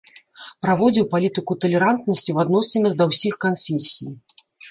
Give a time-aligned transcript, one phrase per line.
[0.65, 4.13] Праводзіў палітыку талерантнасці ў адносінах да ўсіх канфесій.